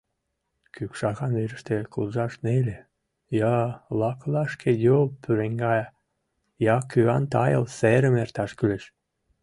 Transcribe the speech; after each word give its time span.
Кӱкшакан 0.73 1.31
верыште 1.37 1.77
куржаш 1.93 2.33
неле: 2.45 2.77
я 3.55 3.57
лакылашке 3.99 4.71
йол 4.85 5.05
пуреҥгая, 5.21 5.85
я 6.75 6.77
кӱан 6.89 7.23
тайыл 7.33 7.65
серым 7.77 8.15
эрташ 8.23 8.51
кӱлеш. 8.57 8.83